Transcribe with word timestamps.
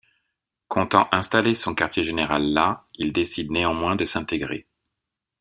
Comptant 0.67 1.07
installer 1.11 1.53
son 1.53 1.75
quartier-général 1.75 2.41
là, 2.53 2.87
il 2.95 3.13
décide 3.13 3.51
néanmoins 3.51 3.95
de 3.95 4.03
s'intégrer. 4.03 4.65